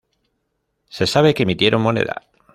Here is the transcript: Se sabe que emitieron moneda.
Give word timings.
Se 0.89 1.05
sabe 1.05 1.35
que 1.35 1.43
emitieron 1.43 1.83
moneda. 1.83 2.23